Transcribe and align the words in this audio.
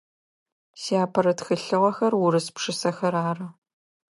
Сиапэрэ 0.81 1.33
тхылъыгъэхэр 1.37 2.13
урыс 2.23 2.47
пшысэхэр 2.55 3.15
ары. 3.29 3.47